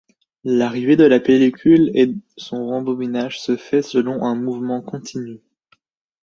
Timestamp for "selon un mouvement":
3.83-4.81